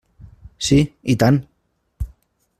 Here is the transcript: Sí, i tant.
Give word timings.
Sí, 0.67 0.79
i 1.15 1.17
tant. 1.25 1.39